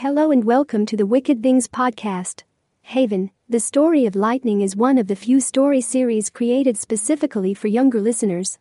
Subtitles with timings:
[0.00, 2.42] Hello and welcome to the Wicked Things podcast.
[2.82, 7.68] Haven, the story of lightning is one of the few story series created specifically for
[7.68, 8.58] younger listeners.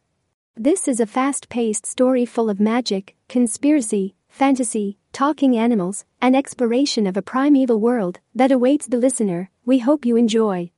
[0.56, 7.06] This is a fast paced story full of magic, conspiracy, fantasy, talking animals, and exploration
[7.06, 9.52] of a primeval world that awaits the listener.
[9.66, 10.72] We hope you enjoy.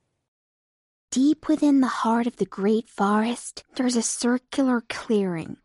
[1.12, 5.58] Deep within the heart of the great forest, there's a circular clearing.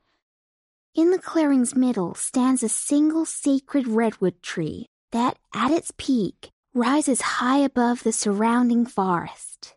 [0.94, 7.22] In the clearing's middle stands a single sacred redwood tree that, at its peak, rises
[7.22, 9.74] high above the surrounding forest.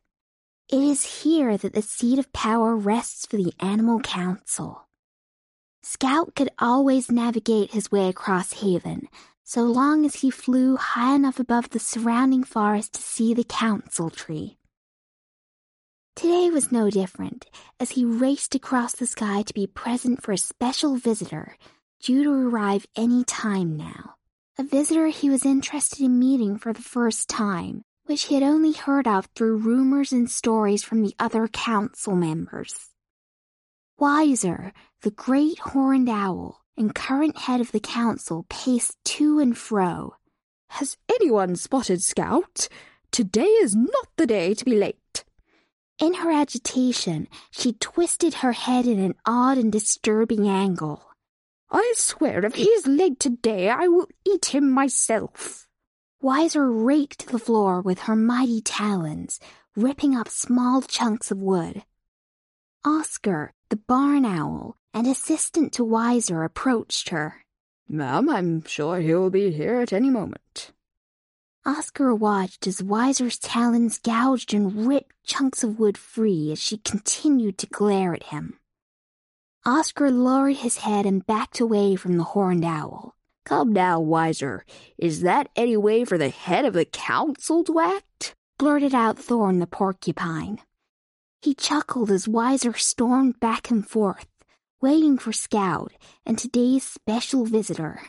[0.67, 4.89] It is here that the seat of power rests for the Animal Council.
[5.81, 9.07] Scout could always navigate his way across Haven,
[9.45, 14.09] so long as he flew high enough above the surrounding forest to see the council
[14.09, 14.57] tree.
[16.15, 17.45] Today was no different,
[17.77, 21.57] as he raced across the sky to be present for a special visitor
[22.01, 24.15] due to arrive any time now.
[24.57, 28.71] A visitor he was interested in meeting for the first time, which he had only
[28.71, 32.91] heard of through rumors and stories from the other council members.
[33.99, 40.15] Wiser, the great horned owl and current head of the council, paced to and fro.
[40.69, 42.69] Has anyone spotted Scout?
[43.11, 44.97] Today is not the day to be late.
[45.97, 51.01] In her agitation, she twisted her head in an odd and disturbing angle.
[51.71, 55.67] I swear if he is late today, I will eat him myself.
[56.21, 59.39] Wiser raked the floor with her mighty talons,
[59.75, 61.83] ripping up small chunks of wood.
[62.83, 67.45] Oscar, the barn owl, and assistant to Wiser approached her.
[67.87, 70.71] Ma'am, I'm sure he'll be here at any moment.
[71.67, 77.57] Oscar watched as Wiser's talons gouged and ripped chunks of wood free as she continued
[77.57, 78.59] to glare at him.
[79.65, 83.15] Oscar lowered his head and backed away from the horned owl.
[83.45, 84.63] Come now, Wiser.
[84.99, 88.35] Is that any way for the head of the council to act?
[88.59, 90.59] blurted out Thorn the porcupine.
[91.41, 94.27] He chuckled as Wiser stormed back and forth,
[94.81, 95.93] waiting for Scout
[96.27, 98.01] and today's special visitor.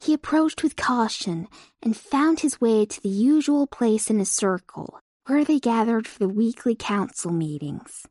[0.00, 1.46] He approached with caution
[1.82, 6.18] and found his way to the usual place in a circle where they gathered for
[6.18, 8.06] the weekly council meetings.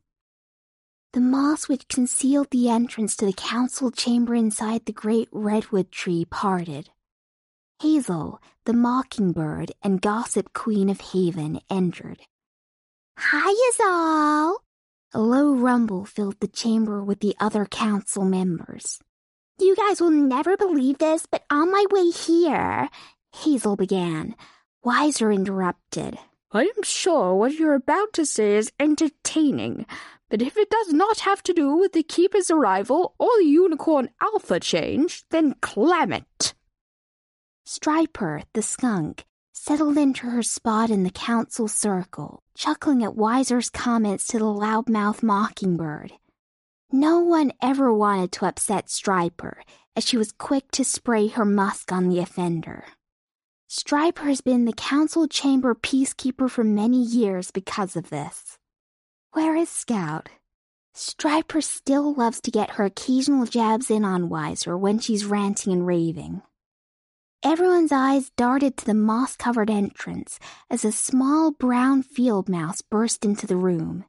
[1.12, 6.24] The moss which concealed the entrance to the council chamber inside the great redwood tree
[6.24, 6.90] parted.
[7.82, 12.20] Hazel, the mockingbird and gossip queen of Haven, entered.
[13.18, 14.62] Hi, all!
[15.12, 19.00] A low rumble filled the chamber with the other council members.
[19.60, 22.88] You guys will never believe this, but on my way here,
[23.36, 24.34] Hazel began.
[24.82, 26.18] Wiser interrupted.
[26.50, 29.84] I am sure what you're about to say is entertaining,
[30.30, 34.08] but if it does not have to do with the Keeper's arrival or the Unicorn
[34.22, 36.54] Alpha change, then clam it.
[37.66, 44.26] Striper, the skunk, settled into her spot in the council circle, chuckling at Wiser's comments
[44.28, 46.12] to the loudmouth mockingbird.
[46.92, 49.62] No one ever wanted to upset Striper,
[49.94, 52.84] as she was quick to spray her musk on the offender.
[53.68, 58.58] Striper has been the council chamber peacekeeper for many years because of this.
[59.32, 60.28] Where is Scout?
[60.92, 65.86] Striper still loves to get her occasional jabs in on Wiser when she's ranting and
[65.86, 66.42] raving.
[67.44, 73.24] Everyone's eyes darted to the moss covered entrance as a small brown field mouse burst
[73.24, 74.04] into the room.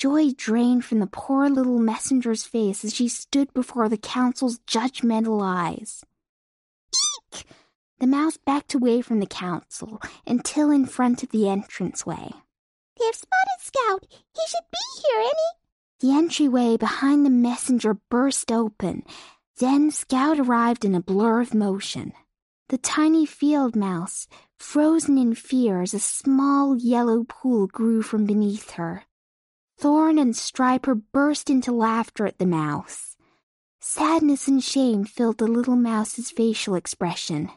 [0.00, 5.42] Joy drained from the poor little messenger's face as she stood before the council's judgmental
[5.42, 6.06] eyes.
[7.34, 7.44] Eek!
[7.98, 12.30] The mouse backed away from the council until in front of the entranceway.
[12.98, 14.06] They've spotted Scout.
[14.10, 15.32] He should be here any.
[16.00, 19.02] The entryway behind the messenger burst open.
[19.58, 22.14] Then Scout arrived in a blur of motion.
[22.70, 24.28] The tiny field mouse,
[24.58, 29.04] frozen in fear as a small yellow pool grew from beneath her.
[29.80, 33.16] Thorn and Striper burst into laughter at the mouse.
[33.80, 37.48] Sadness and shame filled the little mouse's facial expression.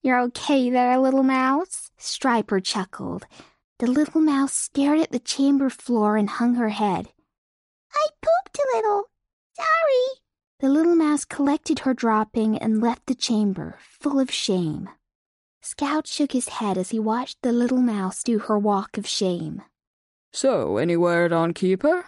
[0.00, 1.90] You're okay there, little mouse?
[1.96, 3.26] Striper chuckled.
[3.80, 7.08] The little mouse stared at the chamber floor and hung her head.
[7.92, 9.10] I pooped a little.
[9.56, 10.20] Sorry.
[10.60, 14.88] The little mouse collected her dropping and left the chamber, full of shame.
[15.62, 19.62] Scout shook his head as he watched the little mouse do her walk of shame.
[20.32, 22.04] So, any word on Keeper?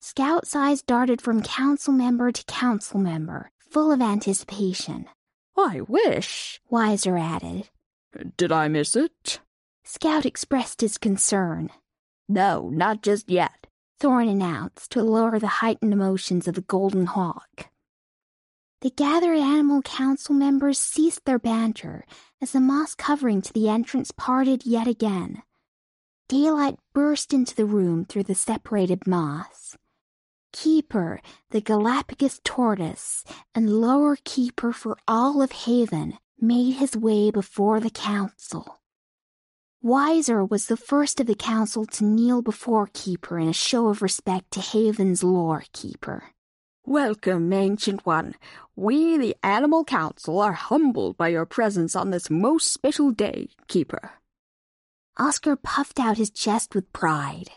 [0.00, 5.06] Scout's eyes darted from council member to council member, full of anticipation.
[5.56, 7.68] I wish, Wiser added.
[8.36, 9.40] Did I miss it?
[9.84, 11.70] Scout expressed his concern.
[12.28, 13.66] No, not just yet,
[13.98, 17.68] Thorn announced to lower the heightened emotions of the Golden Hawk.
[18.80, 22.04] The gathered animal council members ceased their banter
[22.40, 25.42] as the moss covering to the entrance parted yet again.
[26.28, 29.78] Daylight burst into the room through the separated moss.
[30.52, 31.22] Keeper,
[31.52, 37.88] the Galapagos tortoise, and lore keeper for all of Haven made his way before the
[37.88, 38.78] council.
[39.80, 44.02] Wiser was the first of the council to kneel before Keeper in a show of
[44.02, 46.24] respect to Haven's lore keeper.
[46.84, 48.34] Welcome, Ancient One.
[48.76, 54.10] We, the Animal Council, are humbled by your presence on this most special day, Keeper.
[55.18, 57.50] Oscar puffed out his chest with pride.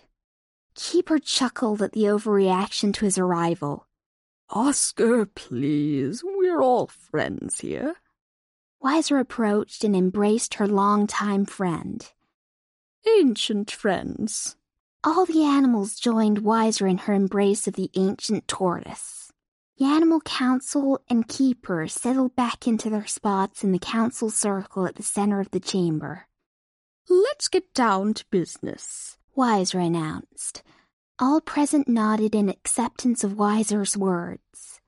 [0.74, 3.86] Keeper chuckled at the overreaction to his arrival.
[4.50, 7.96] Oscar, please, we're all friends here.
[8.82, 12.12] Wiser approached and embraced her longtime friend.
[13.20, 14.56] Ancient friends.
[15.04, 19.32] All the animals joined Wiser in her embrace of the ancient tortoise.
[19.78, 24.96] The Animal Council and Keeper settled back into their spots in the council circle at
[24.96, 26.28] the center of the chamber.
[27.12, 30.64] Let's get down to business, Wiser announced.
[31.20, 34.80] All present nodded in acceptance of Wiser's words.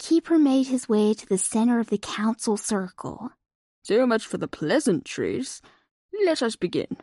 [0.00, 3.30] Keeper made his way to the center of the council circle.
[3.84, 5.62] So much for the pleasantries.
[6.26, 6.96] Let us begin.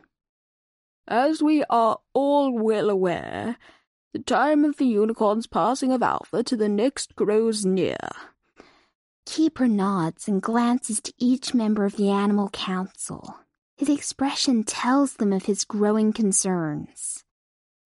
[1.08, 3.56] As we are all well aware,
[4.12, 7.96] the time of the unicorn's passing of Alpha to the next grows near.
[9.24, 13.34] Keeper nods and glances to each member of the Animal Council.
[13.76, 17.24] His expression tells them of his growing concerns.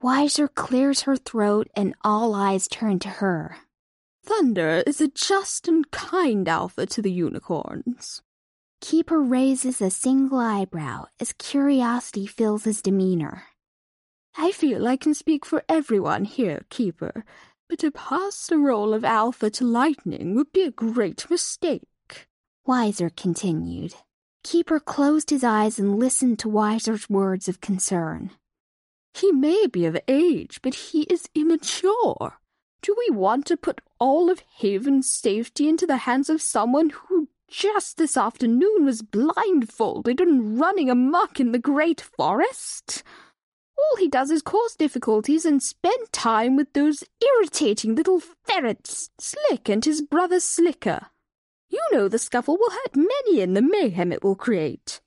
[0.01, 3.57] Wiser clears her throat and all eyes turn to her.
[4.25, 8.23] Thunder is a just and kind alpha to the unicorns.
[8.81, 13.45] Keeper raises a single eyebrow as curiosity fills his demeanor.
[14.37, 17.25] I feel I can speak for everyone here, Keeper,
[17.69, 22.29] but to pass the role of Alpha to Lightning would be a great mistake.
[22.65, 23.95] Wiser continued.
[24.43, 28.31] Keeper closed his eyes and listened to Wiser's words of concern.
[29.13, 32.39] He may be of age, but he is immature.
[32.83, 37.29] Do we want to put all of Haven's safety into the hands of someone who
[37.49, 43.03] just this afternoon was blindfolded and running amuck in the great forest?
[43.77, 49.69] All he does is cause difficulties and spend time with those irritating little ferrets, Slick
[49.69, 51.09] and his brother Slicker.
[51.71, 55.01] You know the scuffle will hurt many in the mayhem it will create.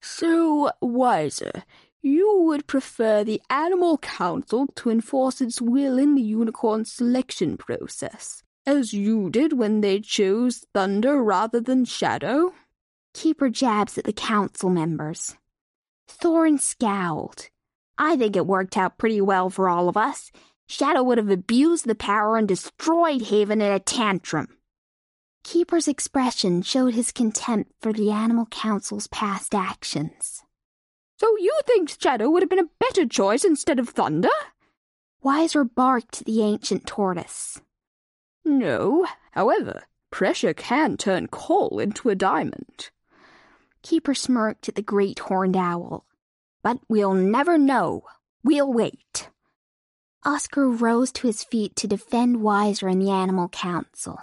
[0.00, 1.64] So, Wiser,
[2.02, 8.42] you would prefer the Animal Council to enforce its will in the unicorn selection process,
[8.64, 12.54] as you did when they chose Thunder rather than Shadow?
[13.12, 15.36] Keeper jabs at the council members.
[16.08, 17.48] Thorn scowled.
[17.98, 20.30] I think it worked out pretty well for all of us.
[20.68, 24.55] Shadow would have abused the power and destroyed Haven in a tantrum.
[25.46, 30.42] Keeper's expression showed his contempt for the Animal Council's past actions.
[31.20, 34.28] So you think Shadow would have been a better choice instead of Thunder?
[35.22, 37.60] Wiser barked the ancient tortoise.
[38.44, 42.90] No, however, pressure can turn coal into a diamond.
[43.82, 46.06] Keeper smirked at the great horned owl.
[46.64, 48.02] But we'll never know.
[48.42, 49.30] We'll wait.
[50.24, 54.18] Oscar rose to his feet to defend Wiser and the Animal Council.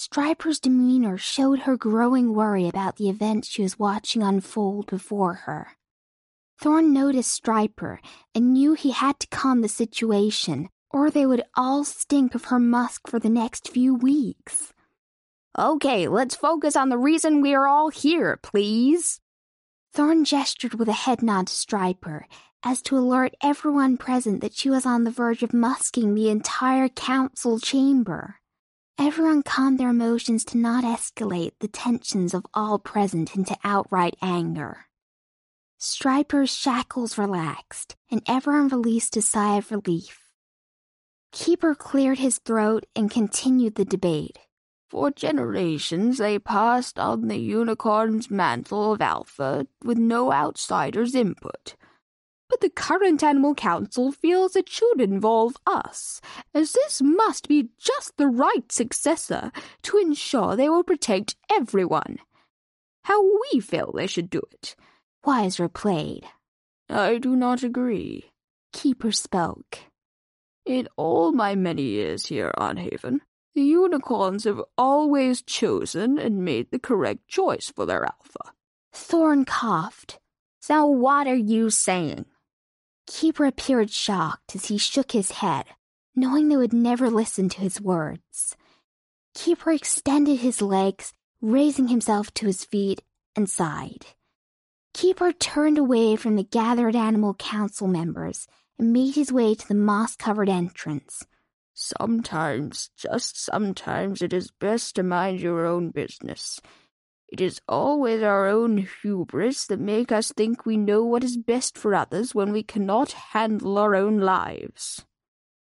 [0.00, 5.72] Striper's demeanor showed her growing worry about the events she was watching unfold before her.
[6.56, 8.00] Thorn noticed Striper
[8.32, 12.60] and knew he had to calm the situation, or they would all stink of her
[12.60, 14.72] musk for the next few weeks.
[15.58, 19.20] Okay, let's focus on the reason we are all here, please.
[19.92, 22.28] Thorn gestured with a head nod to Striper,
[22.62, 26.88] as to alert everyone present that she was on the verge of musking the entire
[26.88, 28.36] council chamber.
[29.00, 34.86] Everyone calmed their emotions to not escalate the tensions of all present into outright anger.
[35.78, 40.24] Striper's shackles relaxed, and everyone released a sigh of relief.
[41.30, 44.40] Keeper cleared his throat and continued the debate.
[44.90, 51.76] For generations, they passed on the unicorn's mantle of alpha with no outsider's input.
[52.48, 56.20] But the current Animal Council feels it should involve us,
[56.54, 59.52] as this must be just the right successor
[59.82, 62.18] to ensure they will protect everyone.
[63.04, 64.76] How we feel they should do it.
[65.24, 66.24] Wiser played.
[66.88, 68.32] I do not agree.
[68.72, 69.78] Keeper spoke.
[70.64, 73.20] In all my many years here on Haven,
[73.54, 78.52] the unicorns have always chosen and made the correct choice for their alpha.
[78.92, 80.18] Thorn coughed.
[80.60, 82.26] So what are you saying?
[83.08, 85.64] Keeper appeared shocked as he shook his head,
[86.14, 88.54] knowing they would never listen to his words.
[89.34, 93.02] Keeper extended his legs, raising himself to his feet,
[93.34, 94.04] and sighed.
[94.92, 98.46] Keeper turned away from the gathered animal council members
[98.78, 101.24] and made his way to the moss-covered entrance.
[101.72, 106.60] Sometimes, just sometimes, it is best to mind your own business.
[107.28, 111.76] It is always our own hubris that make us think we know what is best
[111.76, 115.04] for others when we cannot handle our own lives.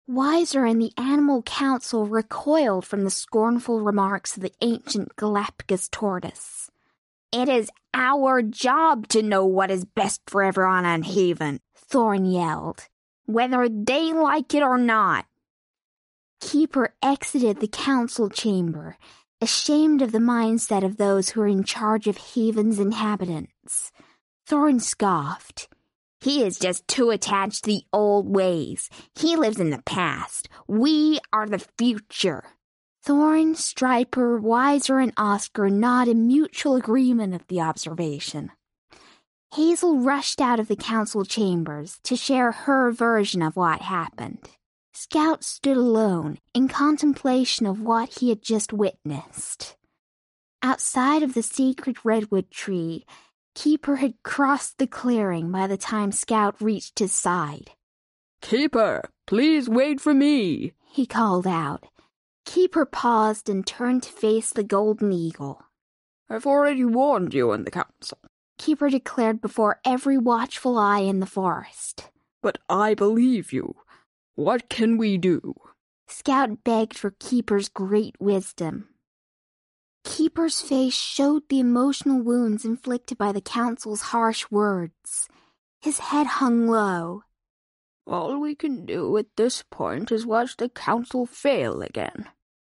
[0.08, 6.72] Wiser and the Animal Council recoiled from the scornful remarks of the ancient Galapagos tortoise.
[7.34, 12.88] It is our job to know what is best for everyone on Haven, Thorn yelled,
[13.26, 15.26] whether they like it or not.
[16.40, 18.98] Keeper exited the council chamber,
[19.42, 23.92] ashamed of the mindset of those who are in charge of Haven's inhabitants.
[24.46, 25.68] Thorn scoffed.
[26.22, 28.90] He is just too attached to the old ways.
[29.16, 30.50] He lives in the past.
[30.68, 32.44] We are the future.
[33.04, 38.52] Thorn, Striper, Wiser, and Oscar nod in mutual agreement at the observation.
[39.54, 44.50] Hazel rushed out of the council chambers to share her version of what happened.
[45.00, 49.76] Scout stood alone in contemplation of what he had just witnessed.
[50.64, 53.06] Outside of the secret redwood tree,
[53.54, 57.70] Keeper had crossed the clearing by the time Scout reached his side.
[58.42, 61.86] Keeper, please wait for me, he called out.
[62.44, 65.62] Keeper paused and turned to face the golden eagle.
[66.28, 68.18] I've already warned you in the council,
[68.58, 72.10] Keeper declared before every watchful eye in the forest.
[72.42, 73.76] But I believe you.
[74.38, 75.56] What can we do?
[76.08, 78.90] Scout begged for Keeper's great wisdom.
[80.04, 85.28] Keeper's face showed the emotional wounds inflicted by the council's harsh words.
[85.82, 87.24] His head hung low.
[88.06, 92.26] All we can do at this point is watch the council fail again.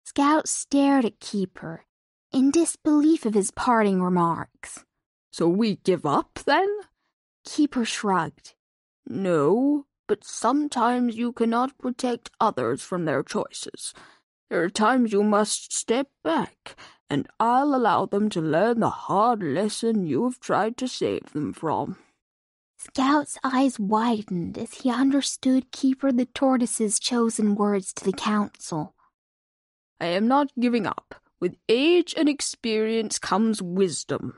[0.04, 1.86] Scout stared at Keeper,
[2.34, 4.84] in disbelief of his parting remarks.
[5.32, 6.70] So we give up, then?
[7.46, 8.56] Keeper shrugged.
[9.06, 13.94] No, but sometimes you cannot protect others from their choices.
[14.50, 16.76] There are times you must step back
[17.10, 21.54] and I'll allow them to learn the hard lesson you have tried to save them
[21.54, 21.96] from.
[22.78, 28.94] Scout's eyes widened as he understood Keeper the Tortoise's chosen words to the council.
[30.02, 31.16] I am not giving up.
[31.40, 34.38] With age and experience comes wisdom.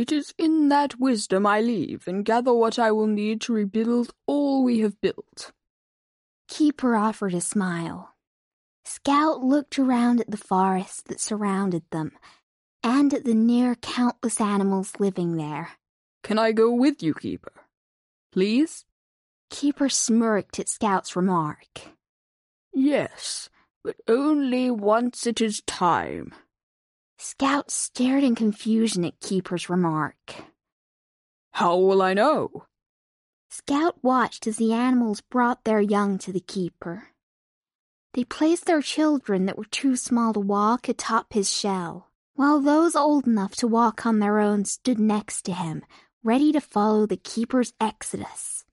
[0.00, 4.14] It is in that wisdom I leave and gather what I will need to rebuild
[4.26, 5.52] all we have built.
[6.48, 8.14] Keeper offered a smile.
[8.82, 12.12] Scout looked around at the forest that surrounded them
[12.82, 15.72] and at the near countless animals living there.
[16.22, 17.52] Can I go with you, Keeper?
[18.32, 18.86] Please?
[19.50, 21.66] Keeper smirked at Scout's remark.
[22.72, 23.50] Yes,
[23.84, 26.32] but only once it is time.
[27.22, 30.36] Scout stared in confusion at Keeper's remark.
[31.52, 32.64] How will I know?
[33.50, 37.08] Scout watched as the animals brought their young to the Keeper.
[38.14, 42.96] They placed their children that were too small to walk atop his shell, while those
[42.96, 45.82] old enough to walk on their own stood next to him,
[46.24, 48.64] ready to follow the Keeper's exodus.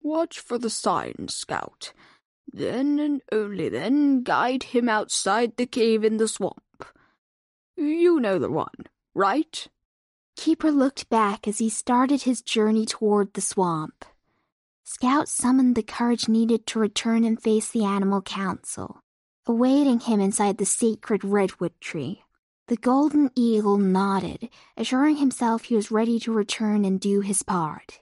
[0.00, 1.92] Watch for the signs, Scout.
[2.50, 6.62] Then and only then guide him outside the cave in the swamp.
[7.76, 9.66] You know the one, right?
[10.36, 14.04] Keeper looked back as he started his journey toward the swamp.
[14.84, 19.00] Scout summoned the courage needed to return and face the Animal Council,
[19.46, 22.24] awaiting him inside the sacred redwood tree.
[22.68, 28.00] The golden eagle nodded, assuring himself he was ready to return and do his part.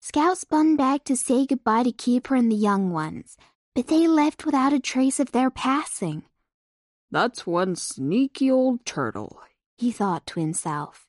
[0.00, 3.36] Scout spun back to say goodbye to Keeper and the young ones,
[3.74, 6.22] but they left without a trace of their passing.
[7.10, 9.40] That's one sneaky old turtle,
[9.76, 11.06] he thought to himself.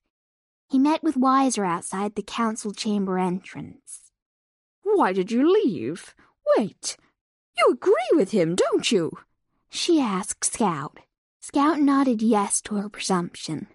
[0.69, 4.11] He met with Wiser outside the council chamber entrance.
[4.83, 6.13] Why did you leave?
[6.57, 6.97] Wait,
[7.57, 9.11] you agree with him, don't you?
[9.69, 10.99] She asked Scout.
[11.39, 13.67] Scout nodded yes to her presumption.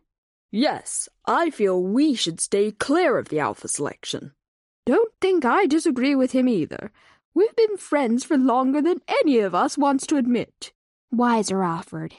[0.50, 4.32] Yes, I feel we should stay clear of the Alpha selection.
[4.84, 6.92] Don't think I disagree with him either.
[7.34, 10.72] We've been friends for longer than any of us wants to admit.
[11.12, 12.14] Wiser offered.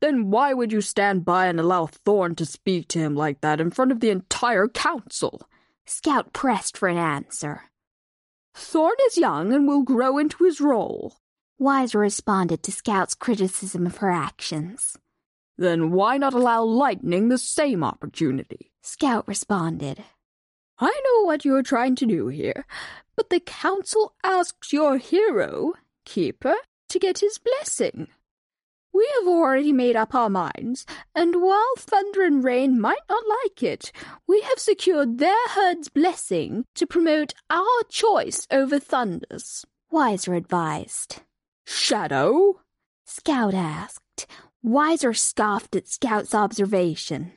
[0.00, 3.60] Then why would you stand by and allow Thorn to speak to him like that
[3.60, 5.48] in front of the entire council?
[5.86, 7.64] Scout pressed for an answer.
[8.54, 11.18] Thorn is young and will grow into his role.
[11.58, 14.96] Wiser responded to Scout's criticism of her actions.
[15.58, 18.72] Then why not allow Lightning the same opportunity?
[18.82, 20.02] Scout responded.
[20.78, 22.66] I know what you're trying to do here,
[23.14, 25.74] but the council asks your hero,
[26.04, 26.56] Keeper,
[26.88, 28.08] to get his blessing.
[28.94, 30.84] We have already made up our minds,
[31.14, 33.90] and while Thunder and Rain might not like it,
[34.26, 39.64] we have secured their herd's blessing to promote our choice over Thunder's.
[39.90, 41.22] Wiser advised.
[41.64, 42.60] Shadow?
[43.04, 44.26] Scout asked.
[44.62, 47.32] Wiser scoffed at Scout's observation.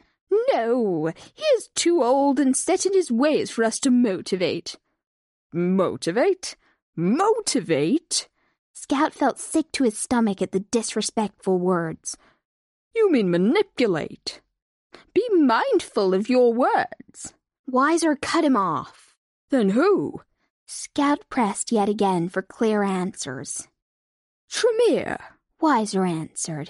[0.54, 4.76] No, he is too old and set in his ways for us to motivate.
[5.54, 6.56] Motivate?
[6.96, 8.28] Motivate?
[8.88, 12.16] Scout felt sick to his stomach at the disrespectful words.
[12.94, 14.42] You mean manipulate.
[15.12, 17.34] Be mindful of your words.
[17.66, 19.16] Wiser cut him off.
[19.50, 20.22] Then who?
[20.68, 23.68] Scout pressed yet again for clear answers.
[24.52, 25.18] Tremere.
[25.60, 26.70] Wiser answered.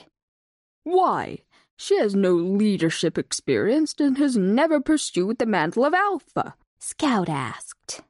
[0.85, 1.39] Why?
[1.75, 6.55] She has no leadership experience and has never pursued the mantle of Alpha.
[6.79, 8.03] Scout asked.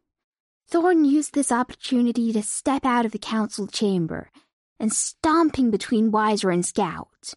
[0.75, 4.29] Thorn used this opportunity to step out of the council chamber
[4.77, 7.33] and stomping between Wiser and Scout.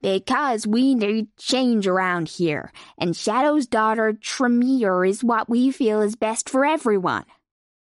[0.00, 6.16] Because we need change around here, and Shadow's daughter Tremere is what we feel is
[6.16, 7.26] best for everyone.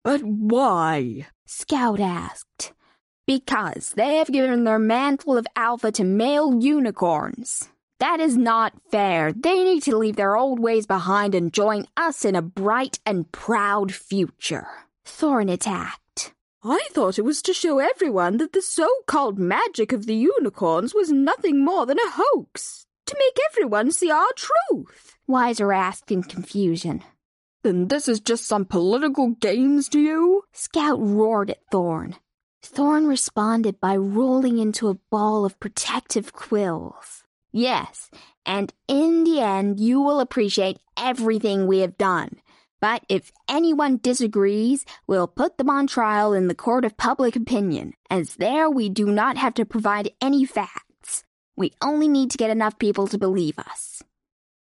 [0.05, 1.27] But why?
[1.45, 2.71] Scout asked.
[3.27, 7.67] Because they have given their mantle of alpha to male unicorns.
[7.99, 9.31] That is not fair.
[9.31, 13.31] They need to leave their old ways behind and join us in a bright and
[13.31, 14.67] proud future.
[15.05, 16.33] Thorn attacked.
[16.63, 20.95] I thought it was to show everyone that the so called magic of the unicorns
[20.95, 22.85] was nothing more than a hoax.
[23.05, 25.15] To make everyone see our truth.
[25.27, 27.03] Wiser asked in confusion.
[27.61, 30.43] Then this is just some political games to you?
[30.53, 32.15] Scout roared at Thorn.
[32.63, 37.24] Thorn responded by rolling into a ball of protective quills.
[37.57, 38.11] Yes,
[38.45, 42.41] and in the end, you will appreciate everything we have done.
[42.81, 47.93] But if anyone disagrees, we'll put them on trial in the court of public opinion,
[48.09, 51.23] as there we do not have to provide any facts.
[51.55, 54.03] We only need to get enough people to believe us.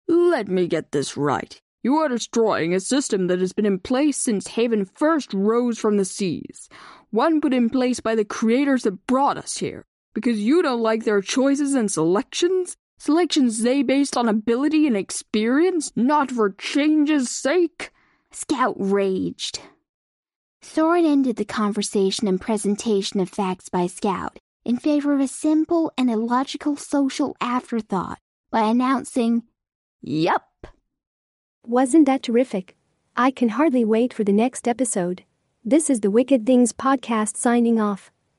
[0.09, 1.61] Let me get this right.
[1.83, 5.99] You are destroying a system that has been in place since Haven first rose from
[5.99, 6.71] the seas
[7.11, 9.85] one put in place by the creators that brought us here.
[10.15, 12.77] Because you don't like their choices and selections?
[12.99, 17.93] Selections they based on ability and experience, not for change's sake?
[18.33, 19.61] Scout raged.
[20.61, 25.93] Thorn ended the conversation and presentation of facts by Scout in favor of a simple
[25.97, 28.19] and illogical social afterthought
[28.51, 29.45] by announcing,
[30.03, 30.67] Yup.
[31.65, 32.77] Wasn't that terrific?
[33.17, 35.25] I can hardly wait for the next episode.
[35.65, 38.11] This is the Wicked Things podcast signing off.